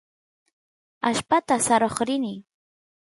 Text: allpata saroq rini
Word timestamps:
allpata 1.07 1.55
saroq 1.65 1.97
rini 2.07 2.35